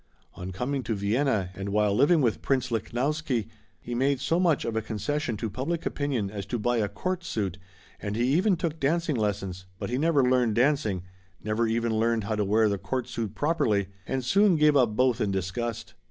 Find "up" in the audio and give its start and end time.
14.75-14.95